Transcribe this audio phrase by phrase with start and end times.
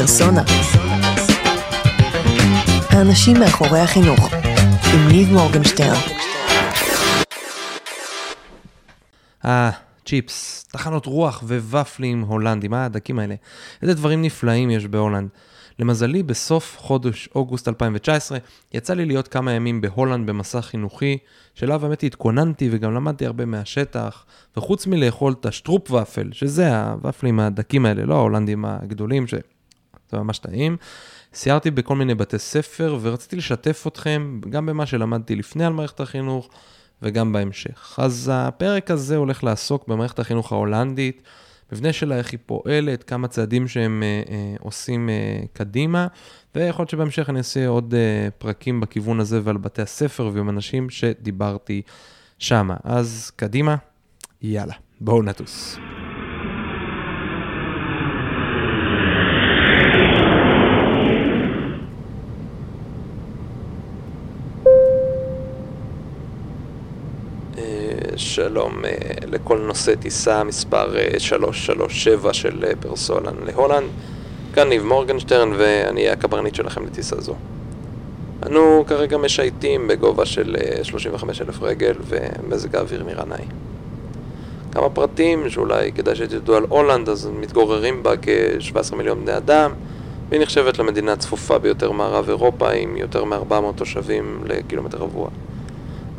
[0.00, 0.42] פרסונה.
[2.90, 4.28] האנשים מאחורי החינוך,
[4.94, 6.00] עם ניב מורגנשטרן.
[9.44, 9.70] אה,
[10.06, 13.34] צ'יפס, תחנות רוח וופלים הולנדים, מה הדקים האלה?
[13.82, 15.28] איזה דברים נפלאים יש בהולנד.
[15.78, 18.38] למזלי, בסוף חודש אוגוסט 2019,
[18.74, 21.18] יצא לי להיות כמה ימים בהולנד במסע חינוכי,
[21.54, 24.24] שאליו האמת התכוננתי וגם למדתי הרבה מהשטח,
[24.56, 29.26] וחוץ מלאכול את ה stroopwafel, שזה הוופלים הדקים האלה, לא ההולנדים הגדולים,
[30.08, 30.76] שזה ממש טעים,
[31.34, 36.48] סיירתי בכל מיני בתי ספר ורציתי לשתף אתכם גם במה שלמדתי לפני על מערכת החינוך
[37.02, 37.98] וגם בהמשך.
[37.98, 41.22] אז הפרק הזה הולך לעסוק במערכת החינוך ההולנדית.
[41.72, 46.06] מבנה שלה, איך היא פועלת, כמה צעדים שהם אה, אה, עושים אה, קדימה,
[46.54, 50.90] ויכול להיות שבהמשך אני אעשה עוד אה, פרקים בכיוון הזה ועל בתי הספר ועם אנשים
[50.90, 51.82] שדיברתי
[52.38, 52.76] שמה.
[52.84, 53.76] אז קדימה,
[54.42, 55.78] יאללה, בואו נטוס.
[68.18, 68.90] שלום אה,
[69.26, 73.88] לכל נושא טיסה מספר 337 אה, של אה, פרסולן להולנד.
[74.54, 77.34] כאן ניב מורגנשטרן ואני אהיה הקברניט שלכם לטיסה זו.
[78.46, 83.44] אנו כרגע משייטים בגובה של 35 אלף רגל ומזג האוויר נראה נאי.
[84.72, 89.72] כמה פרטים שאולי כדאי שתדעו על הולנד, אז מתגוררים בה כ-17 מיליון בני אדם
[90.28, 95.28] והיא נחשבת למדינה הצפופה ביותר מערב אירופה עם יותר מ-400 תושבים לקילומטר רבוע.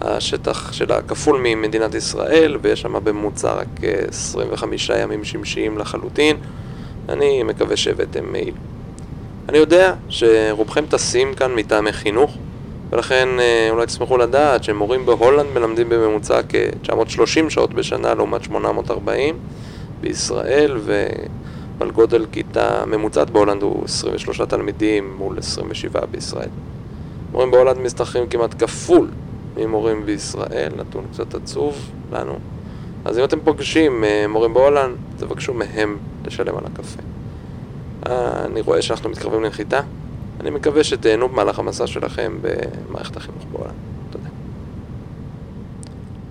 [0.01, 3.67] השטח שלה כפול ממדינת ישראל, ויש שם בממוצע רק
[4.07, 6.37] 25 ימים שמשיים לחלוטין.
[7.09, 8.53] אני מקווה שהבאתם מעיל.
[9.49, 12.37] אני יודע שרובכם טסים כאן מטעמי חינוך,
[12.89, 19.37] ולכן אה, אולי תשמחו לדעת שמורים בהולנד מלמדים בממוצע כ-930 שעות בשנה לעומת 840
[20.01, 26.49] בישראל, ועל גודל כיתה ממוצעת בהולנד הוא 23 תלמידים מול 27 בישראל.
[27.31, 29.07] מורים בהולנד משתכרים כמעט כפול
[29.59, 32.39] ממורים בישראל, נתון קצת עצוב לנו.
[33.05, 37.01] אז אם אתם פוגשים אה, מורים בהולנד, תבקשו מהם לשלם על הקפה.
[38.45, 39.81] אני רואה שאנחנו מתקרבים לנחיתה.
[40.39, 43.73] אני מקווה שתהנו במהלך המסע שלכם במערכת החינוך בהולנד.
[44.09, 44.29] תודה.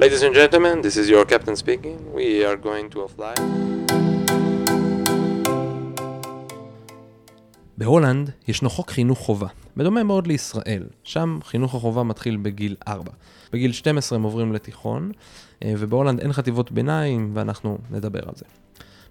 [0.00, 2.14] Ladies and gentlemen, this is your captain speaking.
[2.14, 3.67] We are going to a
[7.78, 9.46] בהולנד ישנו חוק חינוך חובה,
[9.76, 13.12] בדומה מאוד לישראל, שם חינוך החובה מתחיל בגיל 4.
[13.52, 15.12] בגיל 12 הם עוברים לתיכון,
[15.64, 18.44] אה, ובהולנד אין חטיבות ביניים, ואנחנו נדבר על זה.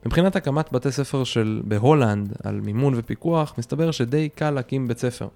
[0.06, 5.28] מבחינת הקמת בתי ספר של בהולנד על מימון ופיקוח, מסתבר שדי קל להקים בית ספר.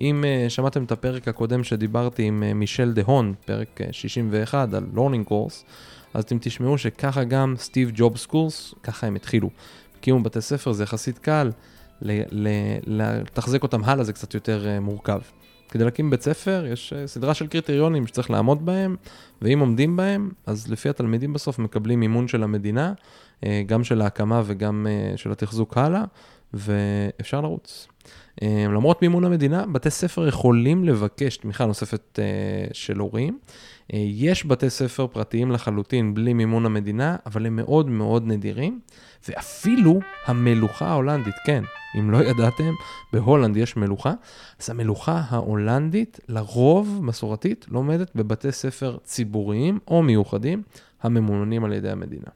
[0.00, 4.86] אם uh, שמעתם את הפרק הקודם שדיברתי עם uh, מישל דהון, פרק uh, 61 על
[4.94, 5.64] לורנינג קורס,
[6.14, 9.50] אז אתם תשמעו שככה גם סטיב ג'ובס קורס, ככה הם התחילו.
[9.98, 11.50] הקימו בתי ספר, זה יחסית קל,
[12.86, 15.20] לתחזק אותם הלאה זה קצת יותר uh, מורכב.
[15.68, 18.96] כדי להקים בית ספר יש uh, סדרה של קריטריונים שצריך לעמוד בהם,
[19.42, 22.92] ואם עומדים בהם, אז לפי התלמידים בסוף מקבלים מימון של המדינה,
[23.40, 26.04] uh, גם של ההקמה וגם של התחזוק הלאה,
[26.54, 27.88] ואפשר לרוץ.
[28.40, 33.38] Uh, למרות מימון המדינה, בתי ספר יכולים לבקש תמיכה נוספת uh, של הורים.
[33.48, 38.80] Uh, יש בתי ספר פרטיים לחלוטין בלי מימון המדינה, אבל הם מאוד מאוד נדירים,
[39.28, 41.64] ואפילו המלוכה ההולנדית, כן,
[41.98, 42.72] אם לא ידעתם,
[43.12, 44.12] בהולנד יש מלוכה,
[44.60, 50.62] אז המלוכה ההולנדית לרוב מסורתית לומדת בבתי ספר ציבוריים או מיוחדים
[51.02, 52.30] הממומנים על ידי המדינה.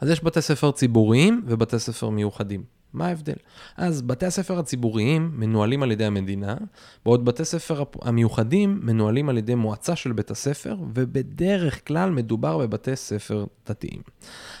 [0.00, 2.78] אז יש בתי ספר ציבוריים ובתי ספר מיוחדים.
[2.92, 3.34] מה ההבדל?
[3.76, 6.56] אז בתי הספר הציבוריים מנוהלים על ידי המדינה,
[7.04, 12.96] בעוד בתי הספר המיוחדים מנוהלים על ידי מועצה של בית הספר, ובדרך כלל מדובר בבתי
[12.96, 14.02] ספר דתיים.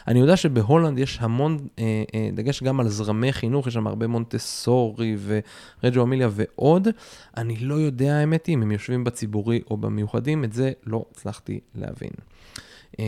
[0.08, 4.06] אני יודע שבהולנד יש המון אה, אה, דגש גם על זרמי חינוך, יש שם הרבה
[4.06, 5.16] מונטסורי
[5.82, 6.88] ורג'ו אמיליה ועוד.
[7.36, 12.10] אני לא יודע האמת אם הם יושבים בציבורי או במיוחדים, את זה לא הצלחתי להבין.
[13.00, 13.04] אה,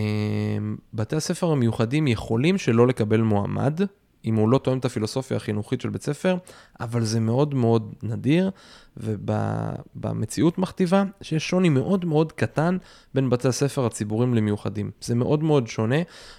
[0.95, 3.81] בתי הספר המיוחדים יכולים שלא לקבל מועמד,
[4.25, 6.37] אם הוא לא תואם את הפילוסופיה החינוכית של בית ספר,
[6.81, 8.51] אבל זה מאוד מאוד נדיר,
[8.97, 12.77] ובמציאות מכתיבה שיש שוני מאוד מאוד קטן
[13.15, 14.91] בין בתי הספר הציבוריים למיוחדים.
[15.01, 15.97] זה מאוד מאוד שונה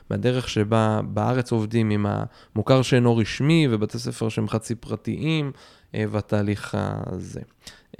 [0.09, 5.51] בדרך שבה בארץ עובדים עם המוכר שאינו רשמי ובתי ספר שהם חצי פרטיים,
[5.95, 7.41] אה, והתהליך הזה.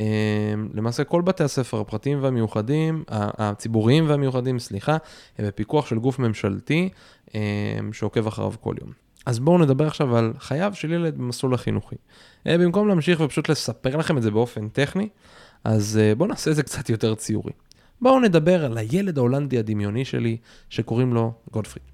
[0.02, 4.98] אה, למעשה כל בתי הספר הפרטיים והמיוחדים, הציבוריים והמיוחדים, סליחה,
[5.38, 6.90] הם בפיקוח של גוף ממשלתי
[7.36, 7.40] אה,
[7.92, 8.92] שעוקב אחריו כל יום.
[9.26, 11.96] אז בואו נדבר עכשיו על חייו של ילד במסלול החינוכי.
[12.48, 15.10] אה, במקום להמשיך ופשוט לספר לכם את זה באופן טכני,
[15.64, 17.52] אז אה, בואו נעשה את זה קצת יותר ציורי.
[18.02, 20.38] בואו נדבר על הילד ההולנדי הדמיוני שלי,
[20.70, 21.86] שקוראים לו גוטפריד.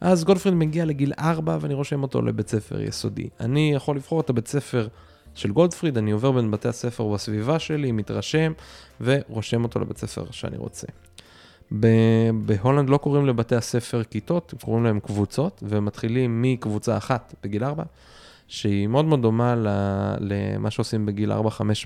[0.00, 3.28] אז גוטפריד מגיע לגיל 4 ואני רושם אותו לבית ספר יסודי.
[3.40, 4.88] אני יכול לבחור את הבית ספר
[5.36, 8.52] של גוטפריד, אני עובר בין בתי הספר בסביבה שלי, מתרשם
[9.00, 10.86] ורושם אותו לבית ספר שאני רוצה.
[12.44, 17.84] בהולנד לא קוראים לבתי הספר כיתות, קוראים להם קבוצות, ומתחילים מקבוצה אחת בגיל 4,
[18.48, 19.54] שהיא מאוד מאוד דומה
[20.20, 21.36] למה שעושים בגיל 4-5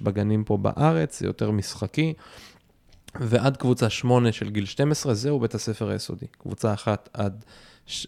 [0.03, 2.15] בגנים פה בארץ, זה יותר משחקי.
[3.21, 6.27] ועד קבוצה 8 של גיל 12, זהו בית הספר היסודי.
[6.39, 7.45] קבוצה אחת עד,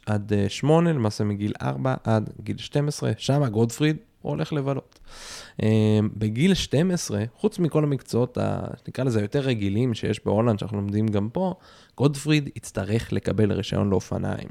[0.06, 3.96] עד 8, למעשה מגיל 4 עד גיל 12, שם גודפריד
[4.30, 4.98] הולך לבלות.
[5.62, 8.38] אמ, בגיל 12, חוץ מכל המקצועות,
[8.88, 11.54] נקרא לזה יותר רגילים שיש בהולנד, שאנחנו לומדים גם פה,
[11.96, 14.48] גודפריד יצטרך לקבל רישיון לאופניים.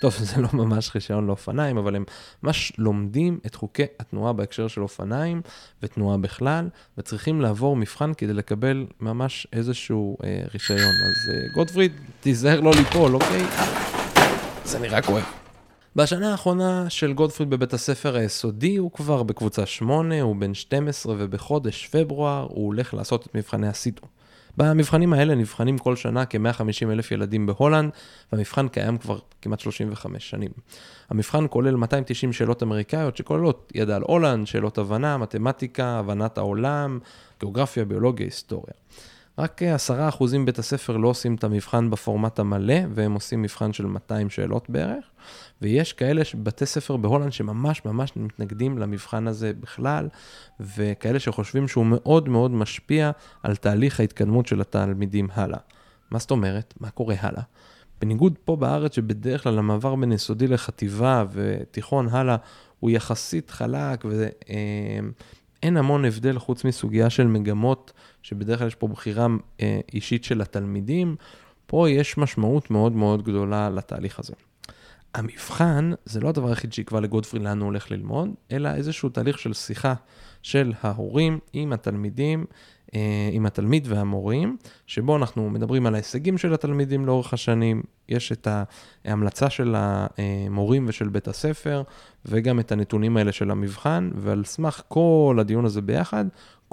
[0.00, 2.04] טוב, זה לא ממש רישיון לאופניים, אבל הם
[2.42, 5.42] ממש לומדים את חוקי התנועה בהקשר של אופניים
[5.82, 6.68] ותנועה בכלל,
[6.98, 10.80] וצריכים לעבור מבחן כדי לקבל ממש איזשהו אה, רישיון.
[10.80, 13.42] אז אה, גודפריד, תיזהר לא ליפול, אוקיי?
[13.42, 13.84] אה,
[14.64, 15.43] זה נראה כואב.
[15.96, 21.86] בשנה האחרונה של גודפריד בבית הספר היסודי הוא כבר בקבוצה 8, הוא בן 12 ובחודש
[21.86, 24.06] פברואר הוא הולך לעשות את מבחני הסיטו.
[24.56, 27.90] במבחנים האלה נבחנים כל שנה כ-150 אלף ילדים בהולנד,
[28.32, 30.50] והמבחן קיים כבר כמעט 35 שנים.
[31.10, 36.98] המבחן כולל 290 שאלות אמריקאיות שכוללות ידע על הולנד, שאלות הבנה, מתמטיקה, הבנת העולם,
[37.40, 38.74] גיאוגרפיה, ביולוגיה, היסטוריה.
[39.38, 43.86] רק עשרה אחוזים בית הספר לא עושים את המבחן בפורמט המלא, והם עושים מבחן של
[43.86, 45.04] 200 שאלות בערך,
[45.62, 50.08] ויש כאלה בתי ספר בהולנד שממש ממש מתנגדים למבחן הזה בכלל,
[50.60, 53.10] וכאלה שחושבים שהוא מאוד מאוד משפיע
[53.42, 55.58] על תהליך ההתקדמות של התלמידים הלאה.
[56.10, 56.74] מה זאת אומרת?
[56.80, 57.42] מה קורה הלאה?
[58.00, 62.36] בניגוד פה בארץ, שבדרך כלל המעבר בין יסודי לחטיבה ותיכון הלאה
[62.80, 64.26] הוא יחסית חלק, ו...
[65.64, 69.26] אין המון הבדל חוץ מסוגיה של מגמות, שבדרך כלל יש פה בחירה
[69.60, 71.16] אה, אישית של התלמידים,
[71.66, 74.34] פה יש משמעות מאוד מאוד גדולה לתהליך הזה.
[75.14, 79.52] המבחן זה לא הדבר היחיד שיקבע לגודפרי לאן הוא הולך ללמוד, אלא איזשהו תהליך של
[79.52, 79.94] שיחה
[80.42, 82.44] של ההורים עם התלמידים,
[83.32, 84.56] עם התלמיד והמורים,
[84.86, 88.48] שבו אנחנו מדברים על ההישגים של התלמידים לאורך השנים, יש את
[89.04, 91.82] ההמלצה של המורים ושל בית הספר,
[92.26, 96.24] וגם את הנתונים האלה של המבחן, ועל סמך כל הדיון הזה ביחד,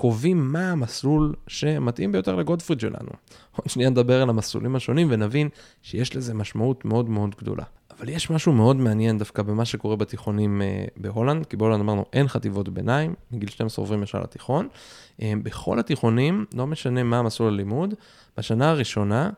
[0.02, 3.10] קובעים מה המסלול שמתאים ביותר לגוטפריד שלנו.
[3.52, 5.50] עוד שנייה נדבר על המסלולים השונים ונבין
[5.82, 7.64] שיש לזה משמעות מאוד מאוד גדולה.
[8.00, 12.28] אבל יש משהו מאוד מעניין דווקא במה שקורה בתיכונים אה, בהולנד, כי בהולנד אמרנו אין
[12.28, 14.68] חטיבות ביניים, מגיל 12 עוברים ישר לתיכון.
[15.18, 17.94] Uh, בכל התיכונים, לא משנה מה המסלול הלימוד,
[18.38, 19.30] בשנה הראשונה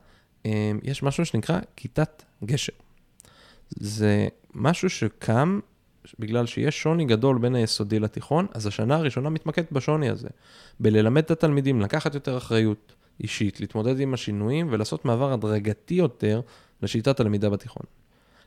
[0.44, 0.48] uh,
[0.84, 2.74] יש משהו שנקרא כיתת גשר.
[3.70, 5.60] זה משהו שקם
[6.20, 10.28] בגלל שיש שוני גדול בין היסודי לתיכון, אז השנה הראשונה מתמקדת בשוני הזה,
[10.80, 16.42] בללמד את התלמידים לקחת יותר אחריות אישית, להתמודד עם השינויים ולעשות מעבר הדרגתי יותר
[16.82, 17.84] לשיטת הלמידה בתיכון.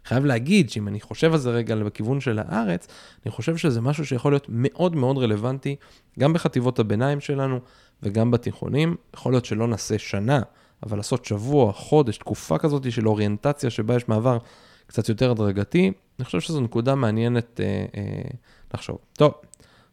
[0.04, 2.88] חייב להגיד שאם אני חושב על זה רגע בכיוון של הארץ,
[3.26, 5.76] אני חושב שזה משהו שיכול להיות מאוד מאוד רלוונטי,
[6.18, 7.60] גם בחטיבות הביניים שלנו
[8.02, 8.96] וגם בתיכונים.
[9.14, 10.40] יכול להיות שלא נעשה שנה,
[10.82, 14.38] אבל לעשות שבוע, חודש, תקופה כזאת של אוריינטציה שבה יש מעבר
[14.86, 18.30] קצת יותר הדרגתי, אני חושב שזו נקודה מעניינת אה, אה,
[18.74, 18.98] לחשוב.
[19.12, 19.32] טוב,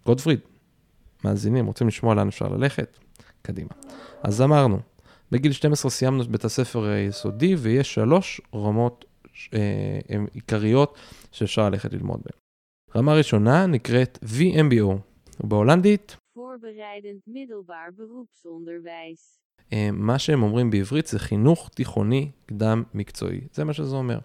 [0.05, 0.39] גודפריד,
[1.23, 2.99] מאזינים, רוצים לשמוע לאן אפשר ללכת?
[3.41, 3.69] קדימה.
[4.23, 4.79] אז אמרנו,
[5.31, 9.05] בגיל 12 סיימנו את בית הספר היסודי, ויש שלוש רמות
[9.53, 10.97] אה, עיקריות
[11.31, 12.39] שאפשר ללכת ללמוד בהן.
[12.95, 14.93] רמה ראשונה נקראת VMBO,
[15.43, 16.17] ובהולנדית...
[19.73, 24.19] אה, מה שהם אומרים בעברית זה חינוך תיכוני קדם מקצועי, זה מה שזה אומר.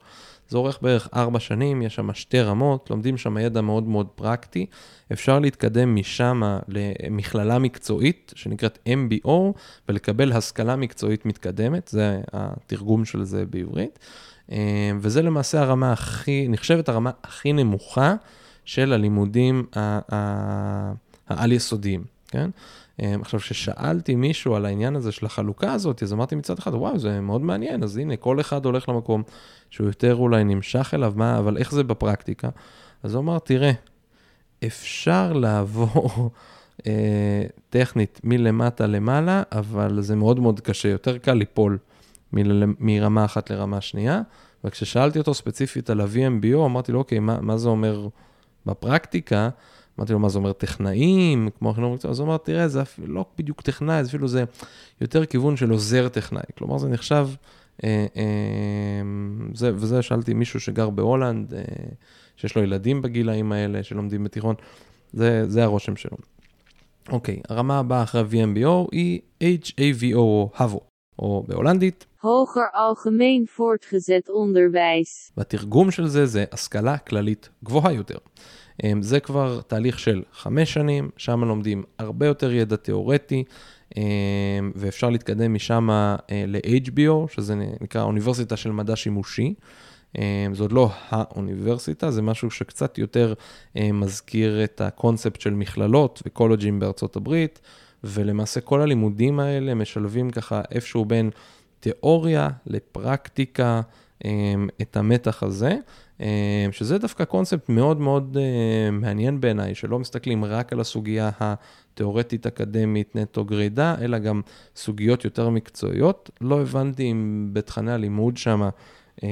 [0.48, 4.66] זה אורך בערך ארבע שנים, יש שם שתי רמות, לומדים שם ידע מאוד מאוד פרקטי.
[5.12, 9.30] אפשר להתקדם משם למכללה מקצועית שנקראת MBO
[9.88, 13.98] ולקבל השכלה מקצועית מתקדמת, זה התרגום של זה בעברית.
[14.52, 18.14] אה, וזה למעשה הרמה הכי, נחשבת הרמה הכי נמוכה
[18.64, 19.66] של הלימודים
[21.28, 22.50] העל-יסודיים, כן?
[23.02, 26.98] אה, עכשיו, כששאלתי מישהו על העניין הזה של החלוקה הזאת, אז אמרתי מצד אחד, וואו,
[26.98, 29.22] זה מאוד מעניין, אז הנה, כל אחד הולך למקום
[29.70, 32.48] שהוא יותר אולי נמשך אליו, מה, אבל איך זה בפרקטיקה?
[33.02, 33.72] אז הוא אמר, תראה,
[34.66, 36.30] אפשר לעבור
[36.86, 41.78] אה, טכנית מלמטה למעלה, אבל זה מאוד מאוד קשה, יותר קל ליפול
[42.32, 44.22] מ- מרמה אחת לרמה שנייה.
[44.64, 48.08] וכששאלתי אותו ספציפית על ה-VMBO, אמרתי לו, אוקיי, מה, מה זה אומר
[48.66, 49.48] בפרקטיקה?
[49.98, 52.10] אמרתי לו, מה זה אומר טכנאים, כמו חינוך מקצוע?
[52.10, 54.44] אז הוא אמר, תראה, זה אפילו לא בדיוק טכנאי, זה אפילו זה
[55.00, 56.42] יותר כיוון של עוזר טכנאי.
[56.58, 57.28] כלומר, זה נחשב,
[57.84, 59.02] אה, אה,
[59.54, 61.62] זה, וזה שאלתי מישהו שגר בהולנד, אה,
[62.36, 64.54] שיש לו ילדים בגילאים האלה, שלומדים בתיכון,
[65.12, 66.16] זה, זה הרושם שלו.
[67.08, 70.78] אוקיי, הרמה הבאה אחרי VMBO היא HAVO, או HAVO,
[71.18, 75.32] או בהולנדית, Hoger algemeen voortgezet onderwijs.
[75.36, 78.18] והתרגום של זה זה השכלה כללית גבוהה יותר.
[78.84, 83.44] אמ, זה כבר תהליך של חמש שנים, שם לומדים הרבה יותר ידע תיאורטי,
[83.96, 84.02] אמ,
[84.74, 86.16] ואפשר להתקדם משם אה,
[86.46, 89.54] ל-HBO, שזה נקרא אוניברסיטה של מדע שימושי.
[90.18, 90.22] אמ,
[90.54, 93.34] זה עוד לא האוניברסיטה, זה משהו שקצת יותר
[93.92, 97.60] מזכיר את הקונספט של מכללות וקולג'ים בארצות הברית,
[98.04, 101.30] ולמעשה כל הלימודים האלה משלבים ככה איפשהו בין
[101.80, 103.80] תיאוריה לפרקטיקה,
[104.82, 105.76] את המתח הזה.
[106.20, 113.16] אה, שזה דווקא קונספט מאוד מאוד אה, מעניין בעיניי, שלא מסתכלים רק על הסוגיה התיאורטית-אקדמית
[113.16, 114.40] נטו גרידה, אלא גם
[114.76, 116.30] סוגיות יותר מקצועיות.
[116.40, 118.68] לא הבנתי אם בתכני הלימוד שם
[119.22, 119.28] אה,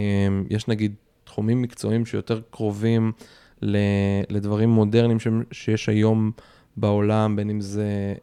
[0.51, 3.13] יש נגיד תחומים מקצועיים שיותר קרובים
[4.31, 5.19] לדברים מודרניים
[5.53, 6.31] שיש היום
[6.77, 8.15] בעולם, בין אם זה,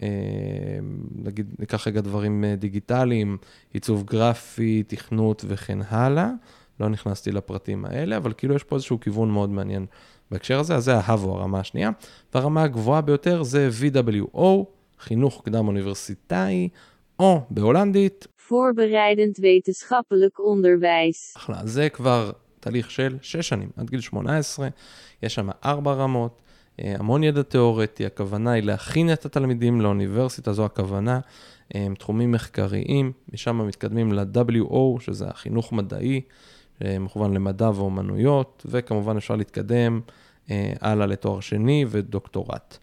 [1.15, 3.37] נגיד, ניקח רגע דברים דיגיטליים,
[3.73, 6.29] עיצוב גרפי, תכנות וכן הלאה.
[6.83, 9.85] לא נכנסתי לפרטים האלה, אבל כאילו יש פה איזשהו כיוון מאוד מעניין
[10.31, 11.89] בהקשר הזה, אז זה ההבו, הרמה השנייה.
[12.33, 14.45] והרמה הגבוהה ביותר זה VWO,
[14.99, 16.69] חינוך קדם אוניברסיטאי,
[17.19, 18.27] או בהולנדית.
[18.49, 21.37] Voorbereidend wetenschappelijk onderwijs.
[21.37, 24.67] אחלה, זה כבר תהליך של 6 שנים, עד גיל 18,
[25.23, 26.41] יש שם 4 רמות.
[26.79, 31.19] אה, המון ידע תיאורטי, הכוונה היא להכין את התלמידים לאוניברסיטה, זו הכוונה.
[31.75, 36.21] אה, תחומים מחקריים, משם מתקדמים ל-WO, שזה החינוך מדעי,
[36.81, 40.01] מכוון למדע ואומנויות, וכמובן אפשר להתקדם
[40.51, 42.77] אה, הלאה לתואר שני ודוקטורט.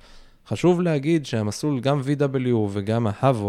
[0.50, 3.44] חשוב להגיד שהמסלול, גם VW וגם ה-HAVO,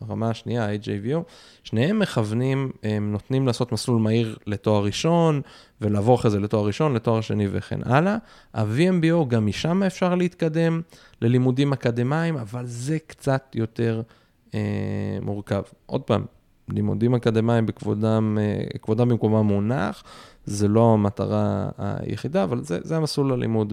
[0.00, 1.18] הרמה השנייה, ה-HJVO,
[1.64, 5.40] שניהם מכוונים, הם נותנים לעשות מסלול מהיר לתואר ראשון,
[5.80, 8.16] ולעבור אחרי זה לתואר ראשון, לתואר שני וכן הלאה.
[8.54, 10.80] ה-VMBO, גם משם אפשר להתקדם
[11.22, 14.02] ללימודים אקדמיים, אבל זה קצת יותר
[14.54, 15.62] אה, מורכב.
[15.86, 16.24] עוד פעם,
[16.72, 20.02] לימודים אקדמיים בכבודם, אה, כבודם במקומם מונח,
[20.44, 23.72] זה לא המטרה היחידה, אבל זה, זה המסלול הלימוד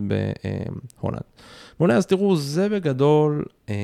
[1.01, 1.21] בהולנד.
[1.79, 3.75] מעולה, אז תראו, זה בגדול אה,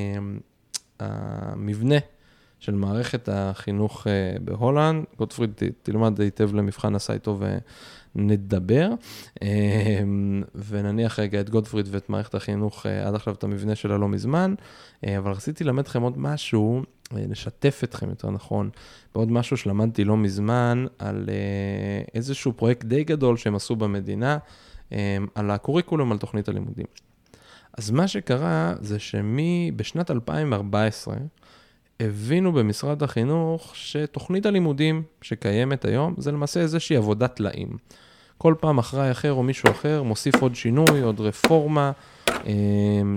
[0.99, 1.95] המבנה
[2.63, 5.05] של מערכת החינוך אה, בהולנד.
[5.17, 5.51] גוטפריד,
[5.83, 7.39] תלמד היטב למבחן ה Cito
[8.15, 8.89] ונדבר.
[10.69, 14.53] ונניח רגע את גוטפריד ואת מערכת החינוך עד עכשיו, את המבנה שלה לא מזמן,
[15.17, 16.83] אבל רציתי ללמד לכם עוד משהו
[17.17, 18.69] אה, לשתף אתכם, יותר נכון,
[19.15, 24.37] בעוד משהו שלמדתי לא מזמן, על אה, איזשהו פרויקט די גדול שהם עשו במדינה,
[24.91, 26.85] אה, על ה curriculum, על תוכנית הלימודים.
[27.77, 31.15] אז מה שקרה זה שבשנת 2014,
[32.03, 37.77] הבינו במשרד החינוך שתוכנית הלימודים שקיימת היום, זה למעשה איזושהי עבודת טלאים.
[38.37, 41.91] כל פעם אחראי אחר או מישהו אחר מוסיף עוד שינוי, עוד רפורמה,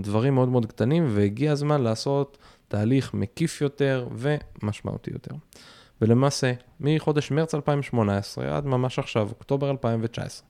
[0.03, 2.39] דברים מאוד מאוד קטנים, והגיע הזמן לעשות
[2.69, 5.35] תהליך מקיף יותר ומשמעותי יותר.
[6.03, 10.49] ולמעשה, מחודש מרץ 2018 עד ממש עכשיו, אוקטובר 2019,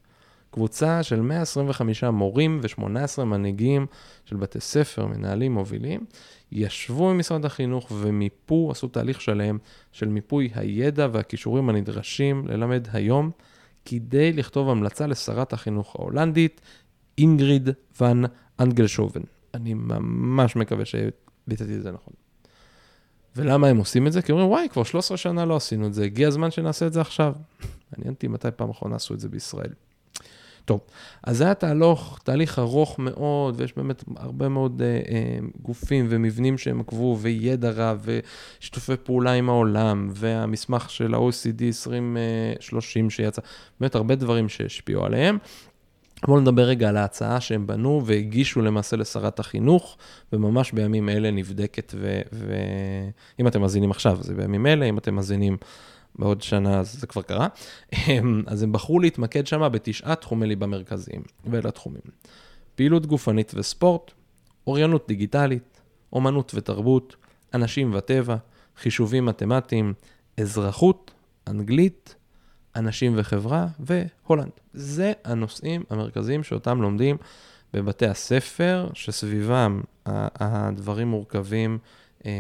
[0.57, 3.87] קבוצה של 125 מורים ו-18 מנהיגים
[4.25, 6.05] של בתי ספר, מנהלים מובילים,
[6.53, 9.59] ישבו עם משרד החינוך ומיפו, עשו תהליך שלם
[9.93, 13.31] של מיפוי הידע והכישורים הנדרשים ללמד היום,
[13.85, 16.61] כדי לכתוב המלצה לשרת החינוך ההולנדית,
[17.19, 17.69] אינגריד
[18.01, 18.23] ואן
[18.61, 19.23] אנגלשובן.
[19.55, 20.85] אני ממש מקווה
[21.47, 22.15] ביטאתי את זה נכון.
[23.37, 24.23] ולמה הם עושים את זה?
[24.23, 27.01] כי אומרים, וואי, כבר 13 שנה לא עשינו את זה, הגיע הזמן שנעשה את זה
[27.01, 27.35] עכשיו.
[27.93, 29.71] מעניין אותי מתי פעם אחרונה עשו את זה בישראל.
[30.67, 30.81] טוב,
[31.23, 36.59] אז זה היה תהלוך, תהליך ארוך מאוד, ויש באמת הרבה מאוד אה, אה, גופים ומבנים
[36.59, 38.07] שהם עקבו, וידע רב,
[38.59, 43.43] ושיתופי פעולה עם העולם, והמסמך של ה-OECD 2030 שיצא,
[43.81, 45.39] באמת הרבה דברים שהשפיעו עליהם.
[46.27, 49.97] בואו נדבר רגע על ההצעה שהם בנו והגישו למעשה לשרת החינוך,
[50.33, 55.57] וממש בימים אלה נבדקת, ואם אתם מאזינים עכשיו, זה בימים אלה, אם אתם מאזינים
[56.19, 57.49] בעוד שנה, זה כבר קרה.
[58.47, 62.03] אז הם בחרו להתמקד שם בתשעה תחומי ליבה מרכזיים, ואלה התחומים.
[62.75, 64.13] פעילות גופנית וספורט,
[64.67, 65.81] אוריינות דיגיטלית,
[66.13, 67.17] אומנות ותרבות,
[67.55, 68.37] אנשים וטבע,
[68.77, 69.95] חישובים מתמטיים,
[70.41, 71.11] אזרחות,
[71.47, 72.15] אנגלית,
[72.77, 74.51] אנשים וחברה והולנד.
[74.73, 77.17] זה הנושאים המרכזיים שאותם לומדים
[77.73, 81.79] בבתי הספר, שסביבם הדברים מורכבים
[82.27, 82.31] אה,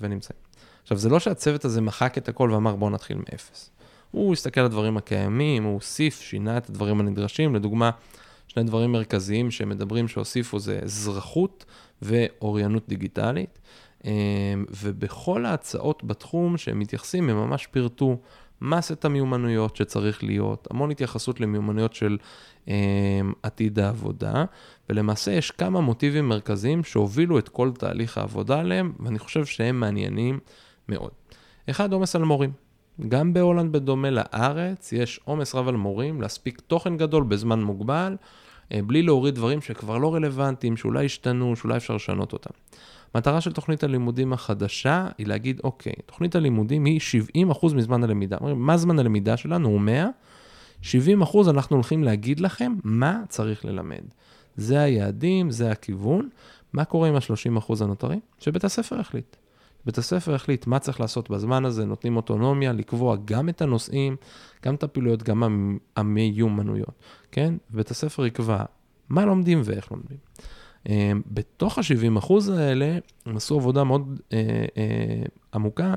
[0.00, 0.47] ונמצאים.
[0.88, 3.70] עכשיו, זה לא שהצוות הזה מחק את הכל ואמר בואו נתחיל מאפס.
[4.10, 7.54] הוא הסתכל על הדברים הקיימים, הוא הוסיף, שינה את הדברים הנדרשים.
[7.54, 7.90] לדוגמה,
[8.46, 11.64] שני דברים מרכזיים שמדברים שהוסיפו זה אזרחות
[12.02, 13.58] ואוריינות דיגיטלית.
[14.04, 14.10] אה,
[14.82, 18.16] ובכל ההצעות בתחום שהם מתייחסים, הם ממש פירטו
[18.60, 22.18] מה סט המיומנויות שצריך להיות, המון התייחסות למיומנויות של
[22.68, 22.74] אה,
[23.42, 24.44] עתיד העבודה,
[24.88, 30.38] ולמעשה יש כמה מוטיבים מרכזיים שהובילו את כל תהליך העבודה עליהם, ואני חושב שהם מעניינים
[30.88, 31.10] מאוד.
[31.70, 32.52] אחד, עומס על מורים.
[33.08, 38.16] גם בהולנד, בדומה לארץ, יש עומס רב על מורים להספיק תוכן גדול בזמן מוגבל,
[38.72, 42.50] אה, בלי להוריד דברים שכבר לא רלוונטיים, שאולי השתנו, שאולי אפשר לשנות אותם.
[43.14, 47.00] מטרה של תוכנית הלימודים החדשה היא להגיד, אוקיי, תוכנית הלימודים היא
[47.36, 48.36] 70% מזמן הלמידה.
[48.56, 49.68] מה זמן הלמידה שלנו?
[49.68, 50.08] הוא 100,
[50.82, 50.86] 70%
[51.50, 54.02] אנחנו הולכים להגיד לכם מה צריך ללמד.
[54.56, 56.28] זה היעדים, זה הכיוון.
[56.72, 58.20] מה קורה עם ה-30% הנותרים?
[58.38, 59.36] שבית הספר יחליט.
[59.88, 64.16] בית הספר יחליט מה צריך לעשות בזמן הזה, נותנים אוטונומיה לקבוע גם את הנושאים,
[64.64, 67.02] גם את הפעילויות, גם המיומנויות,
[67.32, 67.54] כן?
[67.70, 68.64] בית הספר יקבע
[69.08, 70.16] מה לומדים ואיך לומדים.
[70.88, 75.22] אה, בתוך ה-70% האלה, הם עשו עבודה מאוד אה, אה,
[75.54, 75.94] עמוקה,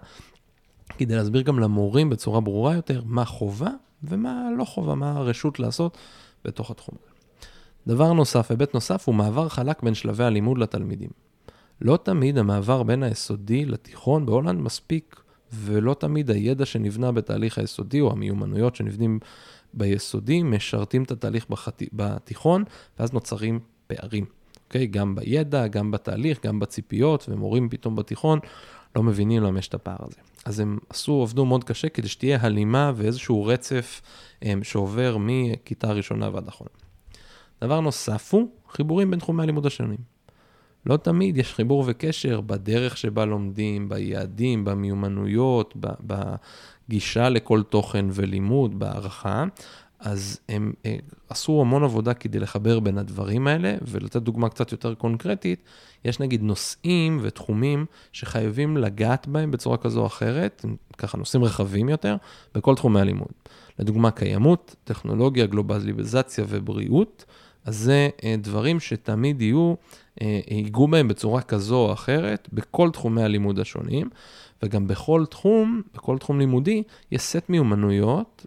[0.97, 3.69] כדי להסביר גם למורים בצורה ברורה יותר מה חובה
[4.03, 5.97] ומה לא חובה, מה הרשות לעשות
[6.45, 7.11] בתוך התחום הזה.
[7.87, 11.09] דבר נוסף, היבט נוסף, הוא מעבר חלק בין שלבי הלימוד לתלמידים.
[11.81, 15.21] לא תמיד המעבר בין היסודי לתיכון בהולנד מספיק,
[15.53, 19.19] ולא תמיד הידע שנבנה בתהליך היסודי או המיומנויות שנבנים
[19.73, 21.83] ביסודי משרתים את התהליך בחת...
[21.93, 22.63] בתיכון,
[22.99, 24.25] ואז נוצרים פערים.
[24.67, 24.87] אוקיי?
[24.87, 28.39] גם בידע, גם בתהליך, גם בציפיות, ומורים פתאום בתיכון
[28.95, 30.17] לא מבינים למה יש את הפער הזה.
[30.45, 34.01] אז הם עשו, עבדו מאוד קשה כדי שתהיה הלימה ואיזשהו רצף
[34.41, 36.71] הם, אמ, שעובר מכיתה ראשונה ועד אחרונה.
[37.61, 39.97] דבר נוסף הוא חיבורים בין תחומי הלימוד השונים.
[40.85, 49.45] לא תמיד יש חיבור וקשר בדרך שבה לומדים, ביעדים, במיומנויות, בגישה לכל תוכן ולימוד, בהערכה.
[49.99, 50.95] אז הם אה,
[51.29, 55.63] עשו המון עבודה כדי לחבר בין הדברים האלה, ולתת דוגמה קצת יותר קונקרטית,
[56.05, 60.65] יש נגיד נושאים ותחומים שחייבים לגעת בהם בצורה כזו או אחרת,
[60.97, 62.15] ככה נושאים רחבים יותר,
[62.55, 63.31] בכל תחומי הלימוד.
[63.79, 67.25] לדוגמה, קיימות, טכנולוגיה, גלובליזציה ובריאות,
[67.65, 69.73] אז זה אה, דברים שתמיד יהיו,
[70.21, 74.09] אה, ייגעו בהם בצורה כזו או אחרת בכל תחומי הלימוד השונים,
[74.63, 78.45] וגם בכל תחום, בכל תחום לימודי, יש סט מיומנויות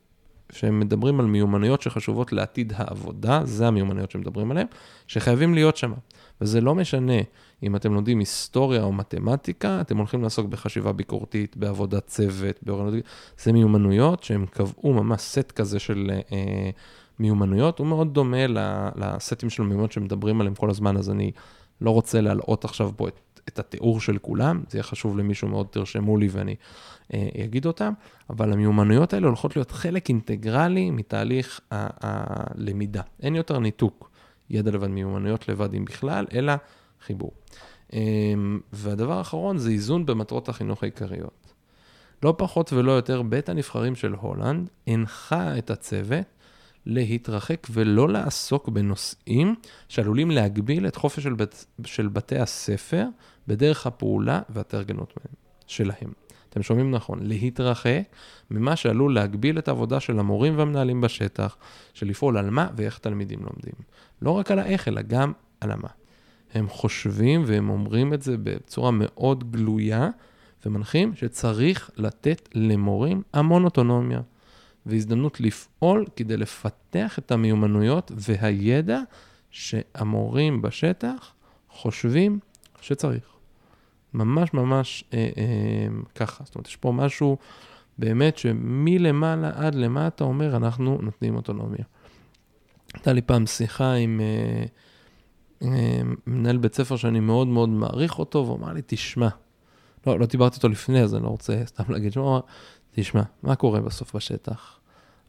[0.53, 4.67] שהם מדברים על מיומנויות שחשובות לעתיד העבודה, זה המיומנויות שמדברים עליהן,
[5.07, 5.93] שחייבים להיות שם.
[6.41, 7.23] וזה לא משנה
[7.63, 12.95] אם אתם לומדים היסטוריה או מתמטיקה, אתם הולכים לעסוק בחשיבה ביקורתית, בעבודת צוות, באוריינות,
[13.39, 16.71] זה מיומנויות שהם קבעו ממש סט כזה של אה,
[17.19, 18.47] מיומנויות, הוא מאוד דומה
[18.97, 21.31] לסטים של מיומנויות שמדברים עליהם כל הזמן, אז אני
[21.81, 25.67] לא רוצה להלאות עכשיו פה את, את התיאור של כולם, זה יהיה חשוב למישהו מאוד,
[25.71, 26.55] תרשמו לי ואני
[27.15, 27.93] אה, אגיד אותם,
[28.31, 33.03] אבל המיומנויות האלה הולכות להיות חלק אינטגרלי מתהליך הלמידה.
[33.23, 34.11] אין יותר ניתוק
[34.51, 36.53] ידע לבד מיומנויות לבד אם בכלל, אלא
[37.07, 37.33] חיבור.
[37.93, 38.01] אה,
[38.73, 41.53] והדבר האחרון זה איזון במטרות החינוך העיקריות.
[42.23, 46.25] לא פחות ולא יותר, בית הנבחרים של הולנד הנחה את הצוות
[46.87, 49.55] להתרחק ולא לעסוק בנושאים
[49.89, 53.07] שעלולים להגביל את חופש של, בית, של בתי הספר
[53.49, 55.15] בדרך הפעולה והתארגנות
[55.67, 56.13] שלהם.
[56.51, 58.03] אתם שומעים נכון, להתרחק
[58.51, 61.57] ממה שעלול להגביל את העבודה של המורים והמנהלים בשטח,
[61.95, 63.75] של לפעול על מה ואיך תלמידים לומדים.
[64.23, 65.89] לא רק על האיך, אלא גם על המה.
[66.55, 70.09] הם חושבים והם אומרים את זה בצורה מאוד גלויה,
[70.67, 74.21] ומנחים שצריך לתת למורים המון אוטונומיה.
[74.87, 79.01] והזדמנות לפעול כדי לפתח את המיומנויות והידע
[79.51, 81.33] שהמורים בשטח
[81.69, 82.39] חושבים
[82.81, 83.25] שצריך.
[84.15, 86.45] ממש ממש אה, אה, ככה.
[86.45, 87.37] זאת אומרת, יש פה משהו
[87.99, 91.85] באמת שמלמעלה עד למטה אומר, אנחנו נותנים אוטונומיה.
[92.95, 94.65] הייתה לי פעם שיחה עם אה,
[95.63, 99.29] אה, מנהל בית ספר שאני מאוד מאוד מעריך אותו, והוא אמר לי, תשמע,
[100.07, 102.41] לא, לא דיברתי איתו לפני, אז אני לא רוצה סתם להגיד, שהוא
[102.95, 104.79] תשמע, מה קורה בסוף בשטח?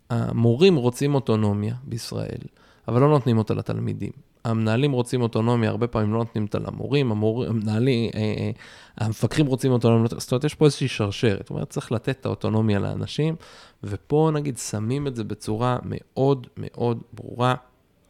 [0.10, 2.42] המורים רוצים אוטונומיה בישראל,
[2.88, 4.12] אבל לא נותנים אותה לתלמידים.
[4.46, 7.46] המנהלים רוצים אוטונומיה, הרבה פעמים לא נותנים אותה למורים, המור...
[7.46, 8.52] המנהלים, אה, אה,
[8.98, 12.80] המפקחים רוצים אוטונומיה, זאת אומרת, יש פה איזושהי שרשרת, זאת אומרת, צריך לתת את האוטונומיה
[12.80, 13.36] לאנשים,
[13.84, 17.56] ופה נגיד שמים את זה בצורה מאוד מאוד ברורה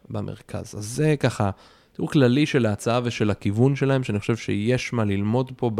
[0.08, 0.74] במרכז.
[0.78, 1.50] אז זה ככה
[1.96, 5.70] תיאור כללי של ההצעה ושל הכיוון שלהם, שאני חושב שיש מה ללמוד פה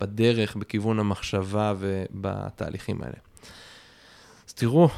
[0.00, 3.16] בדרך, בכיוון המחשבה ובתהליכים האלה.
[4.48, 4.88] אז תראו,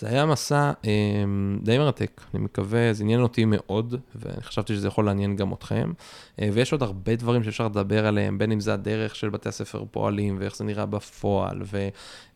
[0.00, 1.24] זה היה מסע אה,
[1.62, 5.92] די מרתק, אני מקווה, זה עניין אותי מאוד, ואני חשבתי שזה יכול לעניין גם אתכם.
[6.40, 9.84] אה, ויש עוד הרבה דברים שאפשר לדבר עליהם, בין אם זה הדרך של בתי הספר
[9.90, 11.62] פועלים, ואיך זה נראה בפועל,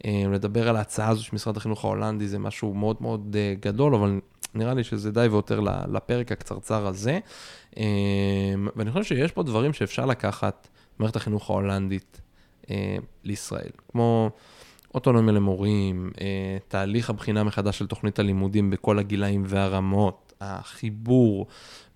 [0.05, 3.95] ולדבר אה, על ההצעה הזו של משרד החינוך ההולנדי, זה משהו מאוד מאוד אה, גדול,
[3.95, 4.21] אבל
[4.55, 5.61] נראה לי שזה די ויותר
[5.93, 7.19] לפרק הקצרצר הזה.
[7.77, 7.85] אה,
[8.77, 12.21] ואני חושב שיש פה דברים שאפשר לקחת מערכת החינוך ההולנדית
[12.71, 14.31] אה, לישראל, כמו...
[14.95, 21.47] אוטונומיה למורים, אה, תהליך הבחינה מחדש של תוכנית הלימודים בכל הגילאים והרמות, החיבור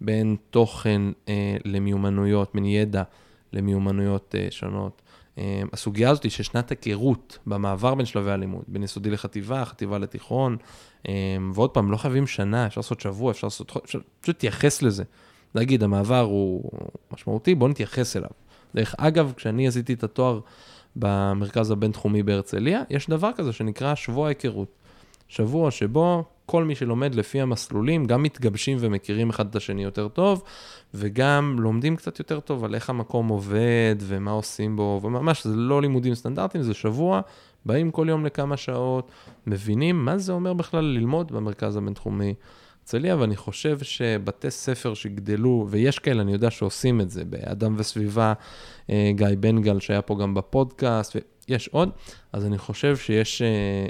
[0.01, 3.03] בין תוכן אה, למיומנויות, בין ידע
[3.53, 5.03] למיומנויות אה, שונות,
[5.73, 10.57] הסוגיה הזאת של שנת היכרות במעבר בין שלבי הלימוד, בין יסודי לחטיבה, חטיבה לתיכון,
[11.55, 15.05] ועוד פעם, לא חייבים שנה, אפשר לעשות שבוע, אפשר לעשות חודש, פשוט להתייחס לזה.
[15.55, 16.71] להגיד, המעבר הוא
[17.13, 18.31] משמעותי, בואו נתייחס אליו.
[18.75, 20.41] דרך אגב, כשאני עשיתי את התואר
[20.99, 24.69] במרכז הבינתחומי בהרצליה, יש דבר כזה שנקרא שבוע ההיכרות.
[25.29, 30.43] שבוע שבו כל מי שלומד לפי המסלולים, גם מתגבשים ומכירים אחד את השני יותר טוב,
[30.95, 35.83] וגם לומדים קצת יותר טוב על איך המקום עובד ומה עושים בו, וממש זה לא
[35.83, 37.21] לימודים סטנדרטיים, זה שבוע,
[37.67, 39.11] באים כל יום לכמה שעות,
[39.47, 42.35] מבינים מה זה אומר בכלל ללמוד במרכז הבינתחומי.
[42.89, 48.33] הרצליה, ואני חושב שבתי ספר שיגדלו, ויש כאלה, אני יודע שעושים את זה, באדם וסביבה,
[48.91, 51.17] אה, גיא בן גל שהיה פה גם בפודקאסט,
[51.49, 51.91] ויש עוד,
[52.33, 53.47] אז אני חושב שיש אה,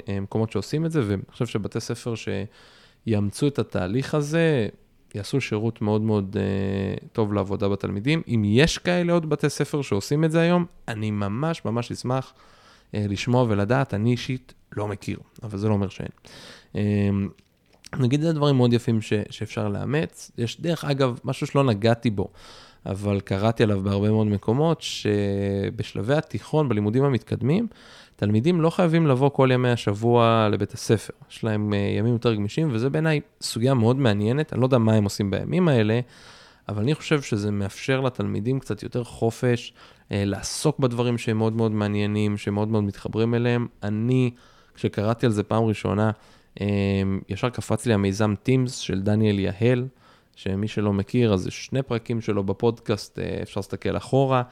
[0.09, 4.67] אה, מקומות שעושים את זה, ואני חושב שבתי ספר שיאמצו את התהליך הזה,
[5.15, 8.21] יעשו שירות מאוד מאוד uh, טוב לעבודה בתלמידים.
[8.27, 12.95] אם יש כאלה עוד בתי ספר שעושים את זה היום, אני ממש ממש אשמח uh,
[13.09, 13.93] לשמוע ולדעת.
[13.93, 16.09] אני אישית לא מכיר, אבל זה לא אומר שאין.
[16.73, 16.77] Uh,
[17.97, 20.31] נגיד זה דברים מאוד יפים ש, שאפשר לאמץ.
[20.37, 22.27] יש דרך אגב, משהו שלא נגעתי בו,
[22.85, 27.67] אבל קראתי עליו בהרבה מאוד מקומות, שבשלבי התיכון, בלימודים המתקדמים,
[28.15, 31.13] תלמידים לא חייבים לבוא כל ימי השבוע לבית הספר.
[31.31, 34.53] יש להם אה, ימים יותר גמישים, וזה בעיניי סוגיה מאוד מעניינת.
[34.53, 35.99] אני לא יודע מה הם עושים בימים האלה,
[36.69, 39.73] אבל אני חושב שזה מאפשר לתלמידים קצת יותר חופש,
[40.11, 43.67] אה, לעסוק בדברים שהם מאוד מאוד מעניינים, שהם מאוד מאוד מתחברים אליהם.
[43.83, 44.31] אני,
[44.75, 46.11] כשקראתי על זה פעם ראשונה,
[47.29, 49.87] ישר קפץ לי המיזם Teams של דניאל יהל,
[50.35, 54.43] שמי שלא מכיר, אז יש שני פרקים שלו בפודקאסט, אה, אפשר להסתכל אחורה,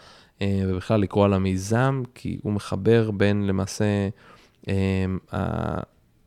[0.42, 3.86] אה, ובכלל לקרוא על המיזם, כי הוא מחבר בין למעשה
[4.68, 5.18] אמ,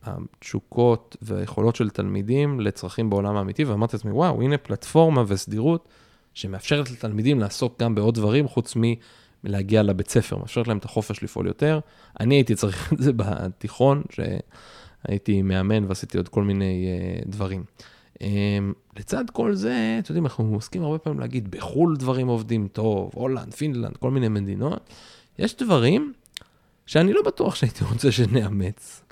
[0.03, 5.89] התשוקות והיכולות של תלמידים לצרכים בעולם האמיתי, ואמרתי לעצמי, וואו, הנה פלטפורמה וסדירות
[6.35, 8.75] שמאפשרת לתלמידים לעסוק גם בעוד דברים, חוץ
[9.45, 11.81] מלהגיע לבית ספר, מאפשרת להם את החופש לפעול יותר.
[12.21, 14.21] אני הייתי צריך את זה בתיכון, ש...
[15.05, 17.65] הייתי מאמן ועשיתי עוד כל מיני uh, דברים.
[18.19, 18.23] Um,
[18.97, 23.55] לצד כל זה, אתם יודעים, אנחנו עוסקים הרבה פעמים להגיד, בחו"ל דברים עובדים טוב, הולנד,
[23.55, 24.91] פינלנד, כל מיני מדינות.
[25.39, 26.13] יש דברים
[26.87, 29.03] שאני לא בטוח שהייתי רוצה שנאמץ.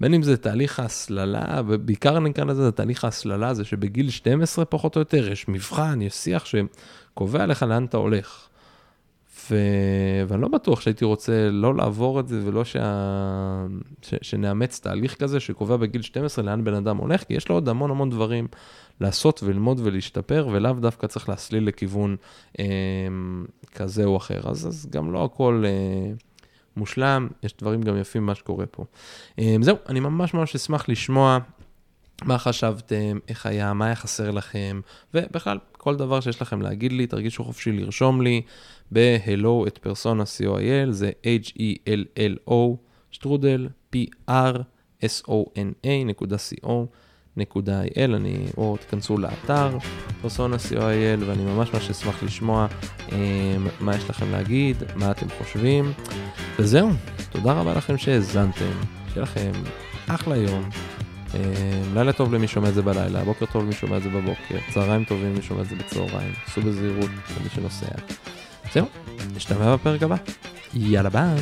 [0.00, 5.00] בין אם זה תהליך ההסללה, ובעיקר נקרא לזה תהליך ההסללה, זה שבגיל 12 פחות או
[5.00, 8.48] יותר יש מבחן, יש שיח שקובע לך לאן אתה הולך.
[9.50, 9.56] ו...
[10.28, 13.66] ואני לא בטוח שהייתי רוצה לא לעבור את זה ולא שה...
[14.02, 14.14] ש...
[14.22, 17.90] שנאמץ תהליך כזה שקובע בגיל 12 לאן בן אדם הולך, כי יש לו עוד המון
[17.90, 18.48] המון דברים
[19.00, 22.16] לעשות וללמוד ולהשתפר, ולאו דווקא צריך להסליל לכיוון
[22.58, 22.64] אה,
[23.74, 24.40] כזה או אחר.
[24.50, 26.12] אז, אז גם לא הכל אה,
[26.76, 28.84] מושלם, יש דברים גם יפים במה שקורה פה.
[29.38, 31.38] אה, זהו, אני ממש ממש אשמח לשמוע
[32.24, 34.80] מה חשבתם, איך היה, מה היה חסר לכם,
[35.14, 38.42] ובכלל, כל דבר שיש לכם להגיד לי, תרגישו חופשי לרשום לי
[38.92, 42.76] ב-hello את פרסונה co.il, זה h-e-l-l-o,
[43.10, 46.68] שטרודל, p-r-s-o-n-a נקודה co.
[47.36, 49.78] נקודה .il, אני, או תכנסו לאתר
[50.22, 52.66] פרסונה co.il ואני ממש ממש אשמח לשמוע
[53.12, 55.92] אה, מה יש לכם להגיד, מה אתם חושבים,
[56.58, 56.90] וזהו,
[57.30, 58.72] תודה רבה לכם שהאזנתם,
[59.08, 59.52] שיהיה לכם
[60.08, 60.70] אחלה יום.
[61.34, 61.40] אה,
[61.94, 65.04] לילה טוב למי שומע את זה בלילה, בוקר טוב למי שומע את זה בבוקר, צהריים
[65.04, 67.86] טובים למי שומע את זה בצהריים, סעו בזהירות למי שנוסע.
[68.74, 68.86] זהו,
[69.36, 70.16] נשתמע בפרק הבא.
[70.74, 71.36] יאללה ביי.